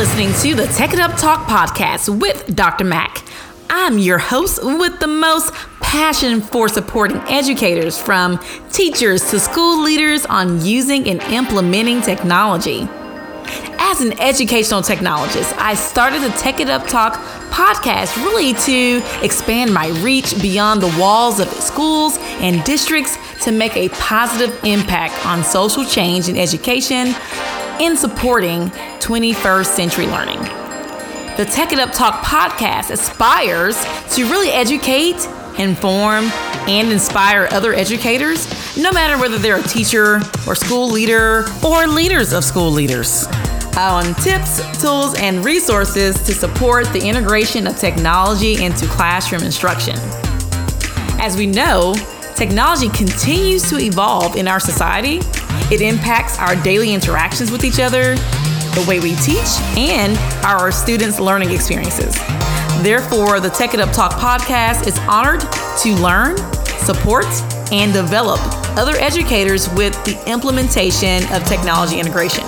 [0.00, 2.84] listening to the Tech It Up Talk podcast with Dr.
[2.84, 3.22] Mac.
[3.68, 8.40] I'm your host with the most passion for supporting educators from
[8.72, 12.88] teachers to school leaders on using and implementing technology.
[13.78, 17.16] As an educational technologist, I started the Tech It Up Talk
[17.50, 23.76] podcast really to expand my reach beyond the walls of schools and districts to make
[23.76, 27.14] a positive impact on social change in education
[27.80, 28.68] in supporting
[29.00, 30.38] 21st century learning.
[31.36, 33.76] The Tech It Up Talk podcast aspires
[34.14, 35.16] to really educate,
[35.58, 36.26] inform,
[36.68, 38.46] and inspire other educators,
[38.76, 43.26] no matter whether they're a teacher or school leader or leaders of school leaders,
[43.78, 49.96] on tips, tools, and resources to support the integration of technology into classroom instruction.
[51.18, 51.94] As we know,
[52.36, 55.20] technology continues to evolve in our society
[55.70, 59.46] it impacts our daily interactions with each other, the way we teach,
[59.78, 62.12] and our students' learning experiences.
[62.82, 65.42] Therefore, the Tech It Up Talk podcast is honored
[65.82, 66.36] to learn,
[66.80, 67.26] support,
[67.70, 68.40] and develop
[68.76, 72.42] other educators with the implementation of technology integration.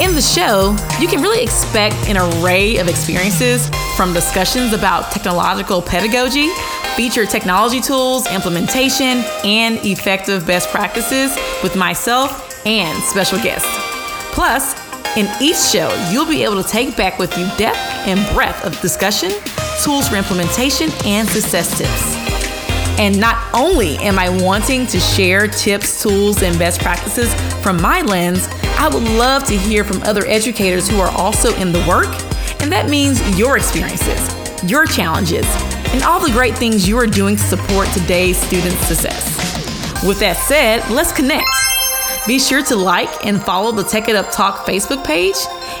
[0.00, 5.80] In the show, you can really expect an array of experiences from discussions about technological
[5.80, 6.48] pedagogy
[6.96, 13.68] feature technology tools, implementation, and effective best practices with myself and special guests.
[14.32, 14.74] Plus,
[15.16, 18.78] in each show, you'll be able to take back with you depth and breadth of
[18.80, 19.30] discussion,
[19.82, 22.16] tools for implementation, and success tips.
[22.98, 27.32] And not only am I wanting to share tips, tools, and best practices
[27.62, 28.48] from my lens,
[28.78, 32.08] I would love to hear from other educators who are also in the work.
[32.62, 35.46] And that means your experiences, your challenges,
[35.92, 39.24] and all the great things you are doing to support today's student success.
[40.04, 41.48] With that said, let's connect.
[42.26, 45.36] Be sure to like and follow the Tech It Up Talk Facebook page,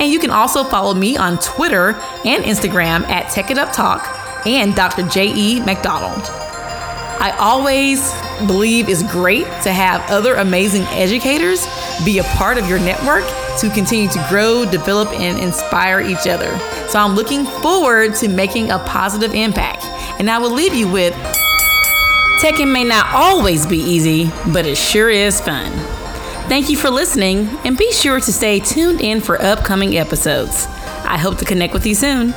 [0.00, 1.90] and you can also follow me on Twitter
[2.24, 4.06] and Instagram at Tech It Up Talk
[4.46, 5.08] and Dr.
[5.08, 5.60] J.E.
[5.60, 6.22] McDonald.
[7.20, 8.12] I always
[8.46, 11.64] believe it's great to have other amazing educators
[12.04, 13.24] be a part of your network
[13.60, 16.50] to continue to grow, develop, and inspire each other.
[16.88, 19.83] So I'm looking forward to making a positive impact.
[20.18, 21.14] And I will leave you with
[22.40, 25.72] Teching may not always be easy, but it sure is fun.
[26.48, 30.66] Thank you for listening, and be sure to stay tuned in for upcoming episodes.
[31.04, 32.34] I hope to connect with you soon.